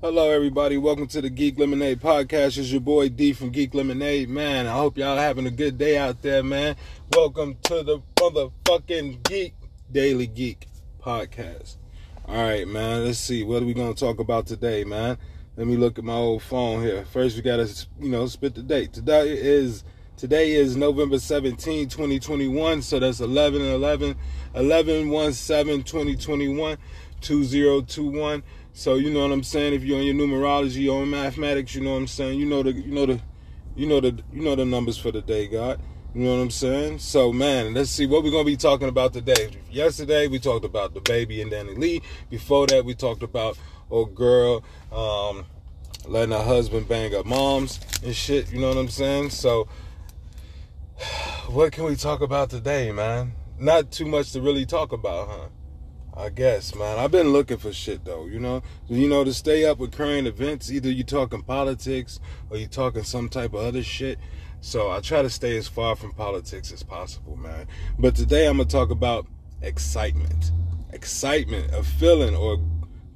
Hello, 0.00 0.30
everybody. 0.30 0.76
Welcome 0.76 1.08
to 1.08 1.20
the 1.20 1.28
Geek 1.28 1.58
Lemonade 1.58 1.98
podcast. 1.98 2.56
It's 2.56 2.70
your 2.70 2.80
boy 2.80 3.08
D 3.08 3.32
from 3.32 3.50
Geek 3.50 3.74
Lemonade. 3.74 4.28
Man, 4.28 4.68
I 4.68 4.70
hope 4.70 4.96
y'all 4.96 5.16
having 5.16 5.44
a 5.48 5.50
good 5.50 5.76
day 5.76 5.98
out 5.98 6.22
there, 6.22 6.44
man. 6.44 6.76
Welcome 7.16 7.56
to 7.64 7.82
the 7.82 7.98
motherfucking 8.14 9.24
Geek 9.24 9.54
Daily 9.90 10.28
Geek 10.28 10.68
podcast. 11.00 11.78
All 12.28 12.36
right, 12.36 12.68
man. 12.68 13.06
Let's 13.06 13.18
see. 13.18 13.42
What 13.42 13.60
are 13.60 13.66
we 13.66 13.74
going 13.74 13.92
to 13.92 13.98
talk 13.98 14.20
about 14.20 14.46
today, 14.46 14.84
man? 14.84 15.18
Let 15.56 15.66
me 15.66 15.76
look 15.76 15.98
at 15.98 16.04
my 16.04 16.14
old 16.14 16.44
phone 16.44 16.80
here. 16.80 17.04
First, 17.04 17.34
we 17.34 17.42
got 17.42 17.56
to, 17.56 17.86
you 18.00 18.08
know, 18.08 18.28
spit 18.28 18.54
the 18.54 18.62
date. 18.62 18.92
Today 18.92 19.30
is 19.30 19.82
Today 20.16 20.52
is 20.52 20.76
November 20.76 21.18
17, 21.18 21.88
2021. 21.88 22.82
So 22.82 22.98
that's 23.00 23.18
11 23.20 23.62
11 23.62 24.16
11 24.54 25.32
17 25.32 25.82
2021 25.82 26.78
2021. 27.20 28.42
So 28.78 28.94
you 28.94 29.10
know 29.10 29.22
what 29.22 29.32
I'm 29.32 29.42
saying. 29.42 29.74
If 29.74 29.82
you're 29.82 29.98
on 29.98 30.04
your 30.04 30.14
numerology 30.14 30.88
or 30.88 31.02
in 31.02 31.10
mathematics, 31.10 31.74
you 31.74 31.80
know 31.80 31.94
what 31.94 31.96
I'm 31.96 32.06
saying. 32.06 32.38
You 32.38 32.46
know 32.46 32.62
the 32.62 32.70
you 32.70 32.92
know 32.92 33.06
the 33.06 33.20
you 33.74 33.88
know 33.88 34.00
the 34.00 34.22
you 34.32 34.40
know 34.40 34.54
the 34.54 34.64
numbers 34.64 34.96
for 34.96 35.10
the 35.10 35.20
day, 35.20 35.48
God. 35.48 35.80
You 36.14 36.22
know 36.22 36.36
what 36.36 36.42
I'm 36.42 36.50
saying? 36.52 37.00
So 37.00 37.32
man, 37.32 37.74
let's 37.74 37.90
see 37.90 38.06
what 38.06 38.22
we're 38.22 38.30
gonna 38.30 38.44
be 38.44 38.56
talking 38.56 38.88
about 38.88 39.12
today. 39.12 39.50
Yesterday 39.68 40.28
we 40.28 40.38
talked 40.38 40.64
about 40.64 40.94
the 40.94 41.00
baby 41.00 41.42
and 41.42 41.50
Danny 41.50 41.74
Lee. 41.74 42.02
Before 42.30 42.68
that 42.68 42.84
we 42.84 42.94
talked 42.94 43.24
about 43.24 43.58
old 43.90 44.14
girl 44.14 44.62
um, 44.92 45.46
letting 46.06 46.30
her 46.30 46.44
husband 46.44 46.86
bang 46.86 47.16
up 47.16 47.26
moms 47.26 47.80
and 48.04 48.14
shit. 48.14 48.52
You 48.52 48.60
know 48.60 48.68
what 48.68 48.76
I'm 48.76 48.88
saying? 48.88 49.30
So 49.30 49.66
what 51.48 51.72
can 51.72 51.82
we 51.82 51.96
talk 51.96 52.20
about 52.20 52.48
today, 52.48 52.92
man? 52.92 53.32
Not 53.58 53.90
too 53.90 54.06
much 54.06 54.30
to 54.34 54.40
really 54.40 54.66
talk 54.66 54.92
about, 54.92 55.28
huh? 55.28 55.48
I 56.18 56.30
guess, 56.30 56.74
man. 56.74 56.98
I've 56.98 57.12
been 57.12 57.32
looking 57.32 57.58
for 57.58 57.72
shit 57.72 58.04
though, 58.04 58.26
you 58.26 58.40
know. 58.40 58.60
You 58.88 59.08
know, 59.08 59.22
to 59.22 59.32
stay 59.32 59.64
up 59.64 59.78
with 59.78 59.92
current 59.92 60.26
events, 60.26 60.68
either 60.68 60.90
you 60.90 61.04
talking 61.04 61.42
politics 61.42 62.18
or 62.50 62.56
you 62.56 62.66
talking 62.66 63.04
some 63.04 63.28
type 63.28 63.54
of 63.54 63.60
other 63.60 63.84
shit. 63.84 64.18
So 64.60 64.90
I 64.90 64.98
try 64.98 65.22
to 65.22 65.30
stay 65.30 65.56
as 65.56 65.68
far 65.68 65.94
from 65.94 66.12
politics 66.12 66.72
as 66.72 66.82
possible, 66.82 67.36
man. 67.36 67.68
But 68.00 68.16
today 68.16 68.48
I'm 68.48 68.56
gonna 68.56 68.68
talk 68.68 68.90
about 68.90 69.28
excitement. 69.62 70.50
Excitement, 70.92 71.72
a 71.72 71.84
feeling 71.84 72.34
or 72.34 72.58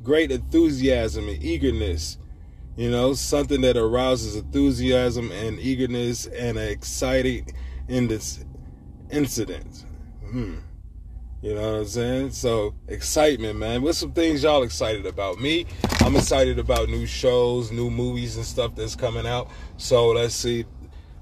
great 0.04 0.30
enthusiasm 0.30 1.28
and 1.28 1.42
eagerness. 1.42 2.18
You 2.76 2.88
know, 2.88 3.14
something 3.14 3.62
that 3.62 3.76
arouses 3.76 4.36
enthusiasm 4.36 5.32
and 5.32 5.58
eagerness 5.58 6.26
and 6.26 6.56
exciting 6.56 7.52
in 7.88 8.06
this 8.06 8.44
incident. 9.10 9.84
Hmm. 10.30 10.58
You 11.42 11.54
know 11.54 11.72
what 11.72 11.78
I'm 11.80 11.84
saying? 11.86 12.30
So 12.30 12.72
excitement, 12.86 13.58
man. 13.58 13.82
What's 13.82 13.98
some 13.98 14.12
things 14.12 14.44
y'all 14.44 14.62
excited 14.62 15.06
about? 15.06 15.40
Me, 15.40 15.66
I'm 15.98 16.14
excited 16.14 16.60
about 16.60 16.88
new 16.88 17.04
shows, 17.04 17.72
new 17.72 17.90
movies 17.90 18.36
and 18.36 18.46
stuff 18.46 18.76
that's 18.76 18.94
coming 18.94 19.26
out. 19.26 19.50
So 19.76 20.10
let's 20.10 20.36
see. 20.36 20.66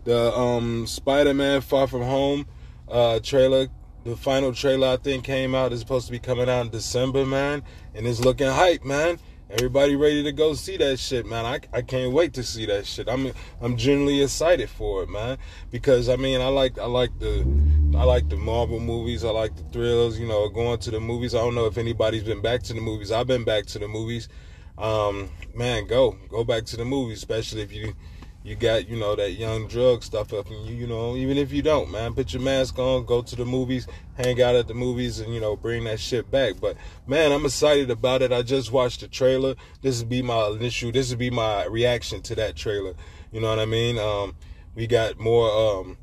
The 0.05 0.37
um 0.37 0.87
Spider-Man 0.87 1.63
Far 1.63 1.87
From 1.87 2.03
Home 2.03 2.47
uh 2.87 3.21
trailer, 3.21 3.69
the 4.05 4.15
final 4.15 4.53
trailer 4.53 4.89
I 4.89 4.97
think 4.99 5.25
came 5.25 5.55
out 5.55 5.73
is 5.73 5.81
supposed 5.81 6.05
to 6.07 6.13
be 6.13 6.19
coming 6.19 6.51
out 6.51 6.67
in 6.67 6.71
December, 6.71 7.25
man. 7.25 7.63
And 7.95 8.07
it's 8.07 8.21
looking 8.21 8.49
hype, 8.49 8.85
man. 8.85 9.19
Everybody 9.53 9.97
ready 9.97 10.23
to 10.23 10.31
go 10.31 10.55
see 10.55 10.77
that 10.77 11.01
shit, 11.01 11.27
man. 11.27 11.45
I, 11.45 11.59
I 11.77 11.83
can't 11.83 12.13
wait 12.13 12.35
to 12.35 12.45
see 12.45 12.67
that 12.67 12.87
shit. 12.87 13.09
I'm 13.09 13.33
I'm 13.61 13.77
genuinely 13.77 14.23
excited 14.23 14.71
for 14.71 15.03
it, 15.03 15.09
man. 15.09 15.39
Because 15.73 16.09
I 16.09 16.15
mean 16.15 16.41
I 16.41 16.47
like 16.47 16.79
I 16.79 16.87
like 16.87 17.19
the 17.19 17.45
I 17.97 18.05
like 18.05 18.29
the 18.29 18.37
Marvel 18.37 18.79
movies, 18.79 19.25
I 19.25 19.31
like 19.31 19.57
the 19.57 19.65
thrills, 19.65 20.21
you 20.21 20.29
know, 20.29 20.49
going 20.49 20.79
to 20.79 20.93
the 20.93 21.01
movies. 21.01 21.35
I 21.35 21.39
don't 21.39 21.57
know 21.57 21.67
if 21.67 21.79
anybody's 21.79 22.23
been 22.23 22.41
back 22.41 22.63
to 22.65 22.75
the 22.75 22.81
movies. 22.81 23.11
I've 23.11 23.27
been 23.27 23.43
back 23.43 23.67
to 23.67 23.81
the 23.81 23.89
movies. 23.89 24.29
Um, 24.79 25.31
man, 25.53 25.89
go. 25.89 26.17
Go 26.29 26.45
back 26.45 26.65
to 26.67 26.77
the 26.77 26.85
movies, 26.85 27.19
especially 27.19 27.63
if 27.63 27.73
you 27.73 27.95
you 28.43 28.57
got 28.57 28.89
you 28.89 28.97
know 28.97 29.15
that 29.15 29.33
young 29.33 29.69
drug 29.69 30.03
stuff 30.03 30.33
up 30.33 30.51
in 30.51 30.65
you 30.65 30.75
you 30.75 30.87
know 30.87 31.15
even 31.15 31.37
if 31.37 31.53
you 31.53 31.61
don't 31.61 31.91
man 31.91 32.15
put 32.15 32.33
your 32.33 32.41
mask 32.41 32.79
on 32.79 33.05
go 33.05 33.21
to 33.21 33.37
the 33.37 33.45
movies 33.45 33.87
hang 34.17 34.41
out 34.41 34.55
at 34.55 34.67
the 34.67 34.73
movies 34.73 35.19
and 35.21 35.35
you 35.35 35.41
know 35.41 35.57
bring 35.57 35.85
that 35.85 36.01
shit 36.01 36.31
back. 36.31 36.55
But 36.61 36.77
man 37.07 37.33
i'm 37.33 37.45
excited 37.45 37.91
about 37.91 38.23
it. 38.23 38.33
I 38.33 38.43
just 38.43 38.73
watched 38.73 39.01
the 39.01 39.09
trailer. 39.09 39.57
This 39.83 40.01
would 40.01 40.09
be 40.09 40.23
my 40.23 40.49
initial 40.49 40.91
this 40.91 41.11
would 41.11 41.19
be 41.19 41.31
my 41.31 41.65
reaction 41.67 42.23
to 42.23 42.35
that 42.37 42.57
trailer. 42.57 42.95
You 43.31 43.41
know 43.41 43.51
what 43.51 43.59
i 43.59 43.67
mean? 43.67 43.99
Um 43.99 44.35
we 44.75 44.87
got 44.87 45.19
more 45.19 45.51
um 45.51 45.99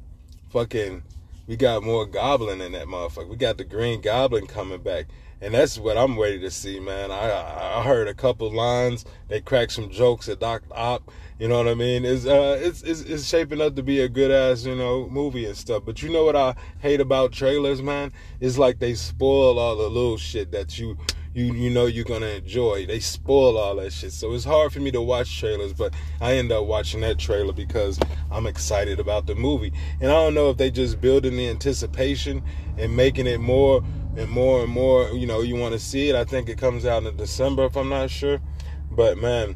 fucking 0.49 1.03
we 1.47 1.55
got 1.55 1.81
more 1.81 2.05
goblin 2.05 2.61
in 2.61 2.73
that 2.73 2.87
motherfucker. 2.87 3.29
We 3.29 3.37
got 3.37 3.57
the 3.57 3.63
green 3.63 4.01
goblin 4.01 4.45
coming 4.47 4.81
back 4.81 5.07
and 5.41 5.53
that's 5.53 5.77
what 5.77 5.97
I'm 5.97 6.19
ready 6.19 6.39
to 6.39 6.51
see, 6.51 6.79
man. 6.79 7.11
I 7.11 7.79
I 7.79 7.83
heard 7.83 8.07
a 8.07 8.13
couple 8.13 8.51
lines. 8.51 9.05
They 9.27 9.41
cracked 9.41 9.73
some 9.73 9.89
jokes 9.89 10.29
at 10.29 10.39
Doc 10.39 10.63
Ock. 10.71 11.03
You 11.39 11.47
know 11.47 11.57
what 11.57 11.67
I 11.67 11.75
mean? 11.75 12.03
It's 12.05 12.25
uh 12.25 12.57
it's, 12.59 12.81
it's 12.81 13.01
it's 13.01 13.27
shaping 13.27 13.61
up 13.61 13.75
to 13.75 13.83
be 13.83 13.99
a 14.01 14.09
good 14.09 14.31
ass 14.31 14.65
you 14.65 14.75
know 14.75 15.07
movie 15.09 15.45
and 15.45 15.55
stuff. 15.55 15.83
But 15.85 16.01
you 16.01 16.09
know 16.09 16.25
what 16.25 16.35
I 16.35 16.55
hate 16.79 16.99
about 16.99 17.31
trailers, 17.31 17.81
man? 17.81 18.11
It's 18.39 18.57
like 18.57 18.79
they 18.79 18.95
spoil 18.95 19.59
all 19.59 19.75
the 19.75 19.89
little 19.89 20.17
shit 20.17 20.51
that 20.51 20.79
you 20.79 20.97
you 21.35 21.53
you 21.53 21.69
know 21.69 21.85
you're 21.85 22.03
gonna 22.03 22.25
enjoy. 22.25 22.87
They 22.87 22.99
spoil 22.99 23.59
all 23.59 23.75
that 23.75 23.93
shit. 23.93 24.13
So 24.13 24.33
it's 24.33 24.43
hard 24.43 24.73
for 24.73 24.79
me 24.79 24.89
to 24.89 25.01
watch 25.03 25.39
trailers, 25.39 25.73
but 25.73 25.93
I 26.19 26.33
end 26.33 26.51
up 26.51 26.65
watching 26.65 27.01
that 27.01 27.19
trailer 27.19 27.53
because 27.53 27.99
I'm 28.31 28.47
excited 28.47 28.99
about 28.99 29.27
the 29.27 29.35
movie. 29.35 29.71
And 30.01 30.09
I 30.09 30.15
don't 30.15 30.33
know 30.33 30.49
if 30.49 30.57
they 30.57 30.71
just 30.71 30.99
building 30.99 31.37
the 31.37 31.47
anticipation 31.47 32.41
and 32.79 32.95
making 32.95 33.27
it 33.27 33.39
more 33.39 33.83
and 34.17 34.29
more 34.31 34.63
and 34.63 34.71
more, 34.71 35.09
you 35.11 35.27
know, 35.27 35.41
you 35.41 35.55
want 35.55 35.73
to 35.73 35.79
see 35.79 36.09
it. 36.09 36.15
I 36.15 36.25
think 36.25 36.49
it 36.49 36.57
comes 36.57 36.87
out 36.87 37.03
in 37.03 37.15
December 37.15 37.65
if 37.65 37.77
I'm 37.77 37.89
not 37.89 38.09
sure. 38.09 38.41
But 38.89 39.19
man, 39.19 39.55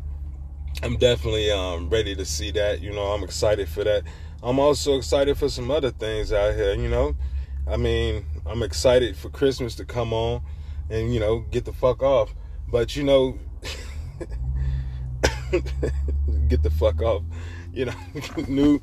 I'm 0.83 0.97
definitely 0.97 1.49
um, 1.49 1.89
ready 1.89 2.15
to 2.15 2.23
see 2.23 2.51
that. 2.51 2.79
You 2.79 2.93
know, 2.93 3.07
I'm 3.07 3.23
excited 3.23 3.67
for 3.67 3.83
that. 3.83 4.03
I'm 4.43 4.59
also 4.59 4.97
excited 4.97 5.35
for 5.37 5.49
some 5.49 5.71
other 5.71 5.89
things 5.89 6.31
out 6.31 6.53
here, 6.53 6.75
you 6.75 6.89
know. 6.89 7.15
I 7.67 7.77
mean, 7.77 8.23
I'm 8.45 8.61
excited 8.61 9.17
for 9.17 9.29
Christmas 9.29 9.73
to 9.75 9.85
come 9.85 10.13
on 10.13 10.43
and, 10.91 11.11
you 11.11 11.19
know, 11.19 11.39
get 11.39 11.65
the 11.65 11.73
fuck 11.73 12.03
off. 12.03 12.35
But, 12.67 12.95
you 12.95 13.03
know, 13.03 13.39
get 16.47 16.61
the 16.61 16.69
fuck 16.69 17.01
off. 17.01 17.23
You 17.73 17.85
know, 17.85 17.95
new 18.47 18.79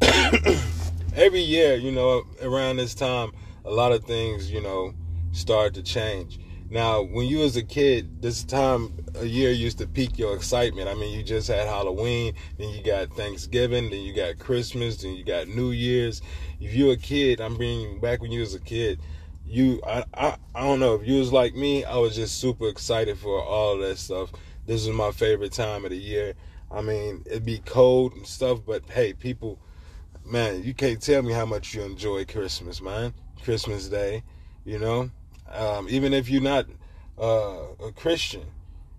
every 1.14 1.42
year, 1.42 1.74
you 1.74 1.92
know, 1.92 2.24
around 2.40 2.78
this 2.78 2.94
time 2.94 3.32
a 3.66 3.70
lot 3.70 3.92
of 3.92 4.04
things, 4.04 4.50
you 4.50 4.60
know, 4.60 4.94
start 5.32 5.74
to 5.74 5.82
change. 5.82 6.38
Now, 6.68 7.02
when 7.02 7.26
you 7.26 7.38
was 7.38 7.56
a 7.56 7.62
kid, 7.62 8.22
this 8.22 8.42
time 8.42 8.92
a 9.14 9.24
year 9.24 9.52
used 9.52 9.78
to 9.78 9.86
pique 9.86 10.18
your 10.18 10.34
excitement. 10.34 10.88
I 10.88 10.94
mean, 10.94 11.16
you 11.16 11.22
just 11.22 11.48
had 11.48 11.66
Halloween, 11.66 12.34
then 12.58 12.70
you 12.70 12.82
got 12.82 13.14
Thanksgiving, 13.16 13.90
then 13.90 14.00
you 14.00 14.12
got 14.12 14.38
Christmas, 14.38 14.96
then 14.96 15.14
you 15.14 15.24
got 15.24 15.46
New 15.48 15.70
Year's. 15.70 16.22
If 16.60 16.74
you're 16.74 16.94
a 16.94 16.96
kid, 16.96 17.40
I'm 17.40 17.56
bringing 17.56 18.00
back 18.00 18.20
when 18.20 18.32
you 18.32 18.40
was 18.40 18.54
a 18.54 18.60
kid, 18.60 19.00
you 19.44 19.80
I, 19.86 20.04
I 20.14 20.36
I 20.54 20.62
don't 20.62 20.80
know 20.80 20.94
if 20.94 21.06
you 21.06 21.20
was 21.20 21.32
like 21.32 21.54
me, 21.54 21.84
I 21.84 21.96
was 21.98 22.16
just 22.16 22.38
super 22.38 22.68
excited 22.68 23.16
for 23.16 23.40
all 23.40 23.78
that 23.78 23.98
stuff. 23.98 24.32
This 24.66 24.82
is 24.82 24.88
my 24.88 25.12
favorite 25.12 25.52
time 25.52 25.84
of 25.84 25.90
the 25.90 25.96
year. 25.96 26.34
I 26.70 26.80
mean, 26.80 27.22
it'd 27.26 27.44
be 27.44 27.58
cold 27.58 28.14
and 28.14 28.26
stuff, 28.26 28.60
but 28.66 28.82
hey, 28.90 29.12
people, 29.12 29.60
man, 30.24 30.64
you 30.64 30.74
can't 30.74 31.00
tell 31.00 31.22
me 31.22 31.32
how 31.32 31.46
much 31.46 31.74
you 31.74 31.82
enjoy 31.82 32.24
Christmas, 32.24 32.80
man. 32.80 33.14
Christmas 33.42 33.88
Day, 33.88 34.22
you 34.64 34.78
know. 34.78 35.10
Um, 35.50 35.86
even 35.88 36.12
if 36.12 36.28
you're 36.28 36.42
not 36.42 36.66
uh, 37.18 37.66
a 37.84 37.92
Christian, 37.94 38.44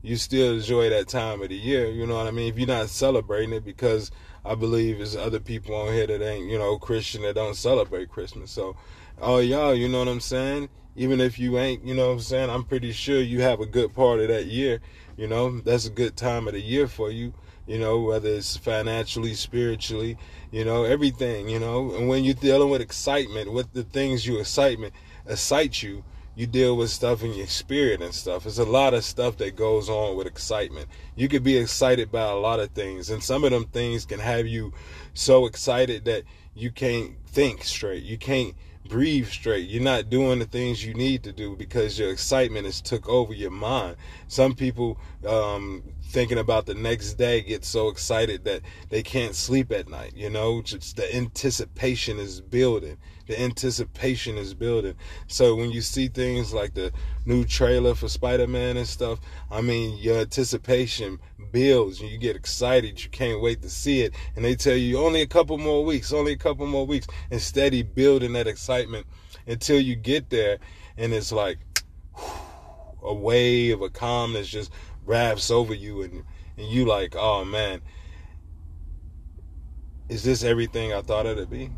you 0.01 0.15
still 0.15 0.53
enjoy 0.53 0.89
that 0.89 1.07
time 1.07 1.41
of 1.41 1.49
the 1.49 1.55
year. 1.55 1.89
You 1.89 2.07
know 2.07 2.15
what 2.15 2.27
I 2.27 2.31
mean? 2.31 2.47
If 2.47 2.57
you're 2.57 2.67
not 2.67 2.89
celebrating 2.89 3.53
it, 3.53 3.65
because 3.65 4.11
I 4.45 4.55
believe 4.55 4.97
there's 4.97 5.15
other 5.15 5.39
people 5.39 5.75
on 5.75 5.93
here 5.93 6.07
that 6.07 6.21
ain't, 6.21 6.49
you 6.49 6.57
know, 6.57 6.77
Christian 6.77 7.23
that 7.23 7.35
don't 7.35 7.55
celebrate 7.55 8.09
Christmas. 8.09 8.51
So, 8.51 8.77
oh 9.19 9.39
y'all, 9.39 9.75
you 9.75 9.89
know 9.89 9.99
what 9.99 10.07
I'm 10.07 10.21
saying? 10.21 10.69
Even 10.95 11.19
if 11.19 11.37
you 11.37 11.57
ain't, 11.57 11.83
you 11.85 11.93
know 11.93 12.07
what 12.07 12.13
I'm 12.13 12.19
saying? 12.22 12.49
I'm 12.49 12.63
pretty 12.63 12.91
sure 12.91 13.19
you 13.19 13.41
have 13.41 13.59
a 13.59 13.66
good 13.66 13.93
part 13.93 14.19
of 14.19 14.29
that 14.29 14.45
year. 14.45 14.79
You 15.17 15.28
know, 15.28 15.59
that's 15.59 15.85
a 15.85 15.91
good 15.91 16.16
time 16.16 16.47
of 16.47 16.53
the 16.53 16.61
year 16.61 16.87
for 16.87 17.11
you 17.11 17.33
you 17.67 17.78
know, 17.78 17.99
whether 17.99 18.29
it's 18.29 18.58
financially, 18.58 19.34
spiritually, 19.34 20.17
you 20.52 20.64
know, 20.64 20.85
everything, 20.85 21.49
you 21.49 21.59
know. 21.59 21.93
And 21.93 22.08
when 22.08 22.23
you're 22.23 22.34
dealing 22.34 22.69
with 22.69 22.81
excitement, 22.81 23.52
with 23.52 23.73
the 23.73 23.84
things 23.84 24.25
you 24.25 24.40
excitement 24.40 24.93
excite 25.28 25.84
you, 25.84 26.03
you 26.35 26.46
deal 26.47 26.78
with 26.78 26.91
stuff 26.91 27.23
in 27.23 27.34
your 27.34 27.47
spirit 27.47 28.02
and 28.02 28.14
stuff. 28.14 28.43
There's 28.43 28.59
a 28.59 28.64
lot 28.64 28.93
of 28.93 29.03
stuff 29.03 29.37
that 29.37 29.55
goes 29.55 29.90
on 29.90 30.16
with 30.16 30.28
excitement. 30.28 30.87
You 31.16 31.28
could 31.28 31.43
be 31.43 31.58
excited 31.58 32.11
by 32.11 32.22
a 32.22 32.35
lot 32.35 32.59
of 32.59 32.69
things, 32.72 33.09
and 33.09 33.23
some 33.23 33.43
of 33.43 33.52
them 33.52 33.66
things 33.66 34.05
can 34.05 34.19
have 34.19 34.46
you 34.46 34.72
so 35.14 35.47
excited 35.47 36.05
that 36.05 36.23
you 36.55 36.72
can't 36.72 37.16
think 37.25 37.64
straight. 37.64 38.03
You 38.03 38.17
can't 38.17 38.53
breathe 38.89 39.28
straight. 39.28 39.69
You're 39.69 39.84
not 39.84 40.09
doing 40.09 40.39
the 40.39 40.45
things 40.45 40.84
you 40.84 40.93
need 40.93 41.23
to 41.23 41.31
do 41.31 41.55
because 41.55 41.97
your 41.99 42.09
excitement 42.11 42.66
has 42.66 42.81
took 42.81 43.07
over 43.07 43.34
your 43.34 43.51
mind. 43.51 43.97
Some 44.28 44.55
people 44.55 44.99
um, 45.28 45.84
thinking 46.09 46.37
about 46.37 46.66
the 46.66 46.73
next 46.73 47.13
day 47.13 47.41
get 47.41 47.66
so 47.66 47.89
excited 47.89 48.43
that 48.45 48.61
they 48.89 49.03
can't 49.03 49.35
sleep 49.35 49.72
at 49.72 49.89
night. 49.89 50.13
You 50.16 50.29
know, 50.29 50.61
just 50.61 50.95
the 50.95 51.13
anticipation 51.16 52.19
is 52.19 52.41
building. 52.41 52.97
The 53.28 53.40
anticipation 53.40 54.38
is 54.38 54.53
building. 54.53 54.96
So 55.28 55.56
when 55.56 55.72
you 55.72 55.82
see 55.82 56.08
things 56.08 56.53
like 56.53 56.74
the 56.74 56.91
new 57.26 57.44
trailer 57.46 57.94
for 57.94 58.08
Spider-Man 58.08 58.78
and 58.78 58.88
stuff, 58.88 59.20
I 59.52 59.62
mean, 59.62 59.97
your 59.97 60.20
anticipation 60.20 61.20
builds 61.52 62.02
and 62.02 62.09
you 62.09 62.18
get 62.18 62.35
excited. 62.35 63.03
You 63.03 63.09
can't 63.09 63.41
wait 63.41 63.62
to 63.62 63.70
see 63.70 64.02
it. 64.02 64.14
And 64.35 64.44
they 64.44 64.56
tell 64.56 64.76
you 64.76 65.00
only 65.00 65.22
a 65.22 65.28
couple 65.28 65.58
more 65.58 65.84
weeks, 65.84 66.14
only 66.14 66.32
a 66.32 66.38
couple 66.38 66.66
more 66.66 66.85
weeks, 66.85 67.08
and 67.29 67.41
steady 67.41 67.84
building 67.84 68.34
that 68.34 68.47
excitement 68.47 69.06
until 69.46 69.79
you 69.79 69.96
get 69.96 70.29
there. 70.29 70.58
And 70.97 71.14
it's 71.14 71.32
like 71.32 71.59
a 73.03 73.14
wave 73.14 73.82
of 73.82 73.94
calmness 73.94 74.47
just 74.47 74.72
wraps 75.06 75.52
over 75.52 75.74
you 75.74 76.02
and, 76.02 76.24
and 76.58 76.68
you 76.68 76.85
like, 76.85 77.16
oh 77.16 77.46
man, 77.46 77.82
is 80.09 80.24
this 80.24 80.44
everything 80.44 80.94
I 80.94 81.02
thought 81.02 81.26
it'd 81.26 81.50
be? 81.50 81.70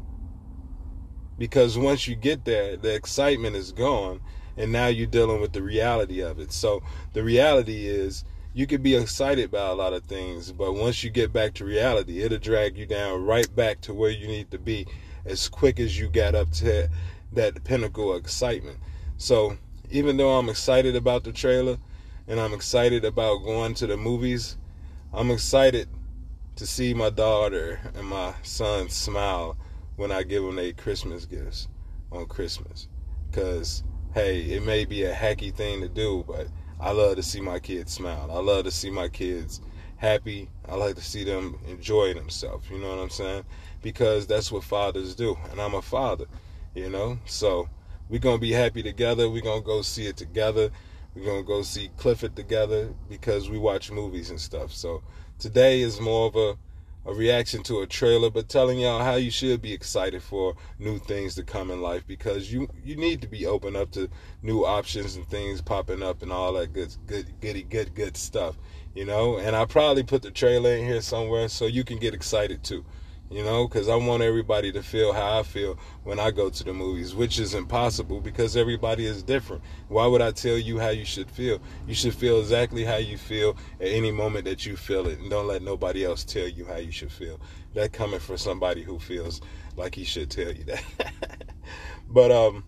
Because 1.39 1.77
once 1.77 2.07
you 2.07 2.15
get 2.15 2.45
there, 2.45 2.77
the 2.77 2.93
excitement 2.93 3.55
is 3.55 3.71
gone, 3.71 4.21
and 4.57 4.71
now 4.71 4.87
you're 4.87 5.07
dealing 5.07 5.41
with 5.41 5.53
the 5.53 5.63
reality 5.63 6.19
of 6.19 6.39
it. 6.39 6.51
So 6.51 6.83
the 7.13 7.23
reality 7.23 7.87
is 7.87 8.25
you 8.53 8.67
could 8.67 8.83
be 8.83 8.95
excited 8.95 9.49
by 9.49 9.67
a 9.67 9.73
lot 9.73 9.93
of 9.93 10.03
things, 10.03 10.51
but 10.51 10.73
once 10.73 11.03
you 11.03 11.09
get 11.09 11.31
back 11.31 11.53
to 11.55 11.65
reality, 11.65 12.21
it'll 12.21 12.39
drag 12.39 12.77
you 12.77 12.85
down 12.85 13.23
right 13.23 13.53
back 13.55 13.79
to 13.81 13.93
where 13.93 14.11
you 14.11 14.27
need 14.27 14.51
to 14.51 14.59
be 14.59 14.85
as 15.25 15.47
quick 15.47 15.79
as 15.79 15.97
you 15.97 16.09
got 16.09 16.35
up 16.35 16.51
to 16.51 16.89
that 17.31 17.63
pinnacle 17.63 18.11
of 18.11 18.21
excitement. 18.21 18.77
So 19.17 19.57
even 19.89 20.17
though 20.17 20.37
I'm 20.37 20.49
excited 20.49 20.95
about 20.95 21.23
the 21.23 21.31
trailer 21.31 21.77
and 22.27 22.39
I'm 22.39 22.53
excited 22.53 23.05
about 23.05 23.45
going 23.45 23.75
to 23.75 23.87
the 23.87 23.97
movies, 23.97 24.57
I'm 25.13 25.31
excited 25.31 25.87
to 26.57 26.67
see 26.67 26.93
my 26.93 27.09
daughter 27.09 27.79
and 27.95 28.07
my 28.07 28.33
son 28.43 28.89
smile 28.89 29.57
when 29.99 30.11
I 30.11 30.23
give 30.23 30.43
them 30.43 30.55
their 30.55 30.73
Christmas 30.73 31.25
gifts 31.25 31.67
on 32.11 32.25
Christmas. 32.25 32.87
Because, 33.29 33.83
hey, 34.13 34.41
it 34.41 34.63
may 34.63 34.85
be 34.85 35.03
a 35.03 35.13
hacky 35.13 35.53
thing 35.53 35.81
to 35.81 35.89
do, 35.89 36.23
but 36.27 36.47
I 36.79 36.91
love 36.91 37.17
to 37.17 37.23
see 37.23 37.41
my 37.41 37.59
kids 37.59 37.93
smile. 37.93 38.29
I 38.31 38.39
love 38.39 38.63
to 38.63 38.71
see 38.71 38.89
my 38.89 39.09
kids 39.09 39.61
happy. 39.97 40.49
I 40.67 40.75
like 40.75 40.95
to 40.95 41.01
see 41.01 41.23
them 41.23 41.59
enjoy 41.67 42.13
themselves. 42.13 42.69
You 42.69 42.79
know 42.79 42.89
what 42.89 42.99
I'm 42.99 43.09
saying? 43.09 43.43
Because 43.81 44.25
that's 44.25 44.51
what 44.51 44.63
fathers 44.63 45.15
do. 45.15 45.37
And 45.51 45.59
I'm 45.59 45.75
a 45.75 45.81
father, 45.81 46.25
you 46.73 46.89
know? 46.89 47.19
So 47.25 47.69
we're 48.09 48.19
going 48.19 48.37
to 48.37 48.41
be 48.41 48.53
happy 48.53 48.81
together. 48.81 49.29
We're 49.29 49.41
going 49.41 49.61
to 49.61 49.67
go 49.67 49.81
see 49.81 50.07
it 50.07 50.17
together. 50.17 50.71
We're 51.13 51.25
going 51.25 51.43
to 51.43 51.47
go 51.47 51.61
see 51.61 51.91
Clifford 51.97 52.35
together 52.35 52.93
because 53.09 53.49
we 53.49 53.57
watch 53.57 53.91
movies 53.91 54.29
and 54.29 54.39
stuff. 54.39 54.71
So 54.71 55.03
Today 55.39 55.79
is 55.79 56.01
more 56.01 56.27
of 56.27 56.35
a, 56.35 56.57
a 57.05 57.13
reaction 57.13 57.63
to 57.63 57.79
a 57.79 57.87
trailer, 57.87 58.29
but 58.29 58.49
telling 58.49 58.79
y'all 58.79 59.03
how 59.03 59.15
you 59.15 59.31
should 59.31 59.61
be 59.61 59.73
excited 59.73 60.21
for 60.21 60.55
new 60.77 60.99
things 60.99 61.35
to 61.35 61.43
come 61.43 61.71
in 61.71 61.81
life 61.81 62.05
because 62.05 62.51
you 62.51 62.67
you 62.83 62.95
need 62.95 63.21
to 63.21 63.27
be 63.27 63.45
open 63.45 63.75
up 63.75 63.91
to 63.91 64.09
new 64.41 64.65
options 64.65 65.15
and 65.15 65.27
things 65.27 65.61
popping 65.61 66.03
up 66.03 66.21
and 66.21 66.31
all 66.31 66.53
that 66.53 66.73
good 66.73 66.95
good 67.07 67.39
goody 67.39 67.63
good 67.63 67.95
good 67.95 68.17
stuff, 68.17 68.57
you 68.93 69.05
know. 69.05 69.37
And 69.37 69.55
I 69.55 69.65
probably 69.65 70.03
put 70.03 70.21
the 70.21 70.31
trailer 70.31 70.71
in 70.73 70.85
here 70.85 71.01
somewhere 71.01 71.47
so 71.47 71.65
you 71.65 71.83
can 71.83 71.97
get 71.99 72.13
excited 72.13 72.63
too 72.63 72.85
you 73.29 73.43
know, 73.43 73.67
because 73.67 73.89
I 73.89 73.95
want 73.95 74.23
everybody 74.23 74.71
to 74.71 74.81
feel 74.81 75.13
how 75.13 75.39
I 75.39 75.43
feel 75.43 75.77
when 76.03 76.19
I 76.19 76.31
go 76.31 76.49
to 76.49 76.63
the 76.63 76.73
movies, 76.73 77.13
which 77.13 77.39
is 77.39 77.53
impossible 77.53 78.21
because 78.21 78.57
everybody 78.57 79.05
is 79.05 79.21
different. 79.21 79.61
Why 79.87 80.07
would 80.07 80.21
I 80.21 80.31
tell 80.31 80.57
you 80.57 80.79
how 80.79 80.89
you 80.89 81.05
should 81.05 81.29
feel? 81.29 81.59
You 81.87 81.93
should 81.93 82.15
feel 82.15 82.39
exactly 82.39 82.83
how 82.83 82.97
you 82.97 83.17
feel 83.17 83.55
at 83.79 83.87
any 83.87 84.11
moment 84.11 84.45
that 84.45 84.65
you 84.65 84.75
feel 84.75 85.07
it, 85.07 85.19
and 85.19 85.29
don't 85.29 85.47
let 85.47 85.61
nobody 85.61 86.03
else 86.03 86.23
tell 86.23 86.47
you 86.47 86.65
how 86.65 86.77
you 86.77 86.91
should 86.91 87.11
feel. 87.11 87.39
That 87.75 87.93
coming 87.93 88.19
from 88.19 88.37
somebody 88.37 88.81
who 88.81 88.97
feels 88.97 89.41
like 89.75 89.93
he 89.93 90.03
should 90.03 90.31
tell 90.31 90.51
you 90.51 90.63
that. 90.63 90.83
but 92.09 92.31
um, 92.31 92.63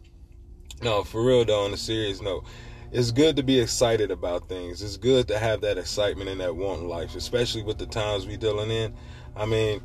no, 0.84 1.04
for 1.04 1.24
real 1.24 1.44
though, 1.44 1.66
on 1.66 1.74
a 1.74 1.78
serious 1.78 2.22
note. 2.22 2.46
It's 2.92 3.12
good 3.12 3.38
to 3.38 3.44
be 3.44 3.58
excited 3.58 4.12
about 4.12 4.50
things. 4.50 4.82
It's 4.82 4.98
good 4.98 5.26
to 5.30 5.40
have 5.40 5.62
that 5.62 5.78
excitement 5.78 6.30
and 6.30 6.42
that 6.42 6.54
want 6.54 6.82
in 6.82 6.90
life, 6.90 7.16
especially 7.16 7.64
with 7.64 7.78
the 7.78 7.86
times 7.86 8.28
we 8.28 8.36
dealing 8.36 8.70
in. 8.70 8.94
I 9.34 9.46
mean, 9.46 9.82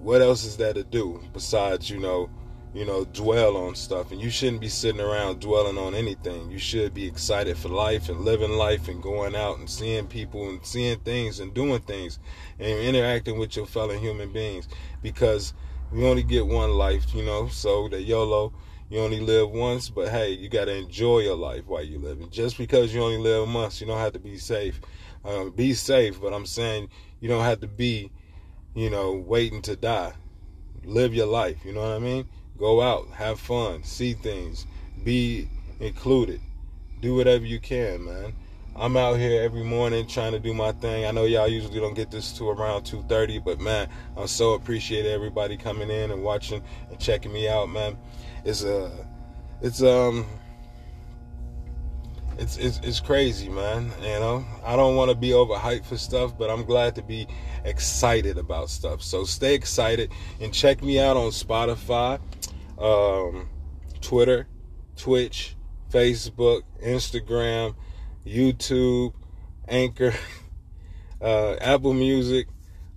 what 0.00 0.22
else 0.22 0.44
is 0.44 0.56
there 0.56 0.72
to 0.72 0.84
do 0.84 1.22
besides 1.32 1.90
you 1.90 1.98
know 1.98 2.30
you 2.74 2.84
know 2.84 3.04
dwell 3.04 3.56
on 3.56 3.74
stuff? 3.74 4.12
And 4.12 4.20
you 4.20 4.30
shouldn't 4.30 4.60
be 4.60 4.68
sitting 4.68 5.00
around 5.00 5.40
dwelling 5.40 5.78
on 5.78 5.94
anything. 5.94 6.50
You 6.50 6.58
should 6.58 6.94
be 6.94 7.06
excited 7.06 7.56
for 7.56 7.68
life 7.68 8.08
and 8.08 8.20
living 8.20 8.52
life 8.52 8.88
and 8.88 9.02
going 9.02 9.34
out 9.34 9.58
and 9.58 9.68
seeing 9.68 10.06
people 10.06 10.48
and 10.48 10.64
seeing 10.64 10.98
things 11.00 11.40
and 11.40 11.54
doing 11.54 11.80
things 11.80 12.18
and 12.58 12.78
interacting 12.80 13.38
with 13.38 13.56
your 13.56 13.66
fellow 13.66 13.98
human 13.98 14.32
beings. 14.32 14.68
Because 15.02 15.54
we 15.92 16.04
only 16.06 16.22
get 16.22 16.46
one 16.46 16.70
life 16.70 17.14
you 17.14 17.22
know 17.22 17.48
so 17.48 17.88
the 17.88 18.00
yolo 18.02 18.52
you 18.88 18.98
only 18.98 19.20
live 19.20 19.50
once 19.50 19.88
but 19.88 20.08
hey 20.08 20.30
you 20.30 20.48
got 20.48 20.64
to 20.64 20.74
enjoy 20.74 21.20
your 21.20 21.36
life 21.36 21.64
while 21.66 21.82
you 21.82 21.98
live 21.98 22.20
and 22.20 22.32
just 22.32 22.58
because 22.58 22.92
you 22.92 23.02
only 23.02 23.18
live 23.18 23.52
once 23.52 23.80
you 23.80 23.86
don't 23.86 23.98
have 23.98 24.12
to 24.12 24.18
be 24.18 24.36
safe. 24.36 24.80
Um, 25.24 25.50
be 25.50 25.74
safe 25.74 26.20
but 26.20 26.32
i'm 26.32 26.46
saying 26.46 26.88
you 27.20 27.28
don't 27.28 27.44
have 27.44 27.60
to 27.60 27.66
be 27.66 28.12
you 28.76 28.90
know, 28.90 29.12
waiting 29.14 29.62
to 29.62 29.74
die. 29.74 30.12
Live 30.84 31.14
your 31.14 31.26
life, 31.26 31.64
you 31.64 31.72
know 31.72 31.80
what 31.80 31.92
I 31.92 31.98
mean? 31.98 32.28
Go 32.58 32.82
out, 32.82 33.08
have 33.08 33.40
fun, 33.40 33.82
see 33.82 34.12
things, 34.12 34.66
be 35.02 35.48
included. 35.80 36.40
Do 37.00 37.16
whatever 37.16 37.44
you 37.44 37.58
can, 37.58 38.04
man. 38.04 38.34
I'm 38.76 38.94
out 38.98 39.18
here 39.18 39.42
every 39.42 39.64
morning 39.64 40.06
trying 40.06 40.32
to 40.32 40.38
do 40.38 40.52
my 40.52 40.72
thing. 40.72 41.06
I 41.06 41.10
know 41.10 41.24
y'all 41.24 41.48
usually 41.48 41.80
don't 41.80 41.94
get 41.94 42.10
this 42.10 42.32
to 42.34 42.50
around 42.50 42.84
2:30, 42.84 43.42
but 43.42 43.58
man, 43.58 43.88
I'm 44.16 44.26
so 44.26 44.52
appreciate 44.52 45.06
everybody 45.06 45.56
coming 45.56 45.90
in 45.90 46.10
and 46.10 46.22
watching 46.22 46.62
and 46.90 47.00
checking 47.00 47.32
me 47.32 47.48
out, 47.48 47.70
man. 47.70 47.96
It's 48.44 48.62
a 48.62 48.90
it's 49.62 49.82
um 49.82 50.26
it's 52.38 52.56
it's, 52.56 52.78
it's 52.82 53.00
crazy, 53.00 53.48
man. 53.48 53.90
You 54.02 54.20
know, 54.20 54.44
I 54.64 54.76
don't 54.76 54.96
want 54.96 55.10
to 55.10 55.16
be 55.16 55.30
overhyped 55.30 55.84
for 55.84 55.96
stuff, 55.96 56.36
but 56.36 56.50
I'm 56.50 56.64
glad 56.64 56.94
to 56.96 57.02
be 57.02 57.26
excited 57.64 58.38
about 58.38 58.70
stuff. 58.70 59.02
So 59.02 59.24
stay 59.24 59.54
excited 59.54 60.10
and 60.40 60.52
check 60.52 60.82
me 60.82 60.98
out 60.98 61.16
on 61.16 61.30
Spotify, 61.30 62.20
um, 62.78 63.48
Twitter, 64.00 64.46
Twitch, 64.96 65.56
Facebook, 65.90 66.62
Instagram, 66.82 67.74
YouTube, 68.26 69.12
Anchor, 69.68 70.14
uh, 71.20 71.54
Apple 71.60 71.94
Music, 71.94 72.48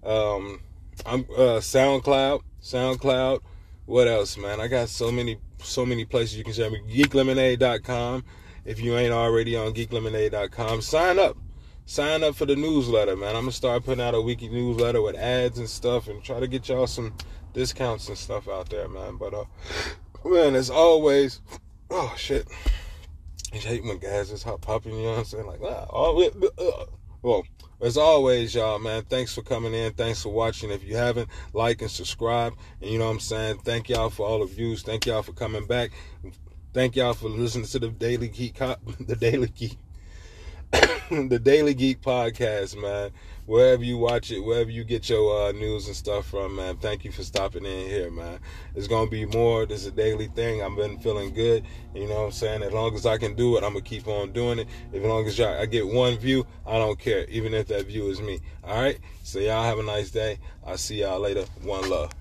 um, 0.03 0.61
I'm 1.05 1.21
uh, 1.35 1.59
SoundCloud, 1.59 2.41
SoundCloud. 2.61 3.39
What 3.85 4.07
else, 4.07 4.37
man? 4.37 4.59
I 4.59 4.67
got 4.67 4.89
so 4.89 5.11
many 5.11 5.37
so 5.61 5.85
many 5.85 6.05
places 6.05 6.37
you 6.37 6.43
can 6.43 6.53
check 6.53 6.71
me. 6.71 6.79
GeekLemonade.com. 6.89 8.23
If 8.69 8.79
you 8.79 8.95
ain't 8.97 9.11
already 9.11 9.55
on 9.55 9.73
geeklemonade.com, 9.73 10.83
sign 10.83 11.17
up. 11.17 11.35
Sign 11.87 12.23
up 12.23 12.35
for 12.35 12.45
the 12.45 12.55
newsletter, 12.55 13.15
man. 13.15 13.35
I'm 13.35 13.41
gonna 13.41 13.51
start 13.51 13.83
putting 13.83 14.03
out 14.03 14.13
a 14.13 14.21
weekly 14.21 14.47
newsletter 14.47 15.01
with 15.01 15.15
ads 15.15 15.57
and 15.57 15.67
stuff 15.67 16.07
and 16.07 16.23
try 16.23 16.39
to 16.39 16.45
get 16.45 16.69
y'all 16.69 16.85
some 16.85 17.15
discounts 17.51 18.09
and 18.09 18.15
stuff 18.15 18.47
out 18.47 18.69
there, 18.69 18.87
man. 18.87 19.17
But 19.17 19.33
uh 19.33 19.45
man, 20.23 20.53
as 20.53 20.69
always, 20.69 21.41
oh 21.89 22.13
shit. 22.15 22.47
I 23.51 23.57
hate 23.57 23.83
when 23.83 23.97
guys 23.97 24.29
just 24.29 24.43
hot 24.43 24.61
popping, 24.61 24.93
you 24.93 25.01
know 25.01 25.13
what 25.13 25.17
I'm 25.17 25.25
saying? 25.25 25.47
Like, 25.47 25.61
ah, 25.63 25.87
oh, 25.89 26.29
uh, 26.59 26.85
well, 27.23 27.43
as 27.81 27.97
always, 27.97 28.53
y'all, 28.53 28.77
man, 28.77 29.01
thanks 29.09 29.33
for 29.33 29.41
coming 29.41 29.73
in. 29.73 29.93
Thanks 29.93 30.21
for 30.21 30.29
watching. 30.29 30.69
If 30.69 30.83
you 30.83 30.95
haven't, 30.95 31.29
like 31.53 31.81
and 31.81 31.89
subscribe. 31.89 32.53
And 32.83 32.91
you 32.91 32.99
know 32.99 33.05
what 33.05 33.13
I'm 33.13 33.19
saying? 33.19 33.61
Thank 33.65 33.89
y'all 33.89 34.11
for 34.11 34.27
all 34.27 34.45
the 34.45 34.45
views. 34.45 34.83
Thank 34.83 35.07
y'all 35.07 35.23
for 35.23 35.33
coming 35.33 35.65
back. 35.65 35.89
Thank 36.79 36.95
y'all 36.95 37.13
for 37.13 37.27
listening 37.27 37.65
to 37.65 37.79
the 37.79 37.89
Daily 37.89 38.29
Geek, 38.29 38.57
the 39.01 39.17
Daily 39.17 39.49
Geek, 39.49 39.77
the 41.11 41.37
Daily 41.37 41.73
Geek 41.73 42.01
podcast, 42.01 42.81
man. 42.81 43.11
Wherever 43.47 43.83
you 43.83 43.97
watch 43.97 44.31
it, 44.31 44.39
wherever 44.39 44.69
you 44.69 44.85
get 44.85 45.09
your 45.09 45.49
uh, 45.49 45.51
news 45.51 45.87
and 45.87 45.95
stuff 45.97 46.27
from, 46.27 46.55
man. 46.55 46.77
Thank 46.77 47.03
you 47.03 47.11
for 47.11 47.21
stopping 47.21 47.65
in 47.65 47.89
here, 47.89 48.09
man. 48.09 48.39
It's 48.75 48.87
gonna 48.87 49.09
be 49.09 49.25
more. 49.25 49.65
This 49.65 49.81
is 49.81 49.87
a 49.87 49.91
daily 49.91 50.27
thing. 50.27 50.63
I've 50.63 50.77
been 50.77 50.97
feeling 50.99 51.33
good. 51.33 51.65
You 51.93 52.07
know 52.07 52.15
what 52.15 52.25
I'm 52.27 52.31
saying? 52.31 52.63
As 52.63 52.71
long 52.71 52.95
as 52.95 53.05
I 53.05 53.17
can 53.17 53.35
do 53.35 53.57
it, 53.57 53.63
I'm 53.65 53.73
gonna 53.73 53.81
keep 53.81 54.07
on 54.07 54.31
doing 54.31 54.59
it. 54.59 54.67
As 54.93 55.01
long 55.01 55.27
as 55.27 55.37
y'all, 55.37 55.59
I 55.59 55.65
get 55.65 55.85
one 55.85 56.17
view, 56.17 56.47
I 56.65 56.77
don't 56.77 56.97
care, 56.97 57.25
even 57.25 57.53
if 57.53 57.67
that 57.67 57.87
view 57.87 58.07
is 58.09 58.21
me. 58.21 58.39
All 58.63 58.81
right. 58.81 58.99
So 59.23 59.39
y'all 59.39 59.65
have 59.65 59.79
a 59.79 59.83
nice 59.83 60.11
day. 60.11 60.39
I'll 60.65 60.77
see 60.77 61.01
y'all 61.01 61.19
later. 61.19 61.43
One 61.61 61.89
love. 61.89 62.13